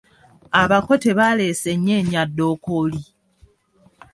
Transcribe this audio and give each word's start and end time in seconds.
Abako 0.61 0.93
tebaleese 1.03 1.69
nnyeenyaddookooli. 1.77 3.01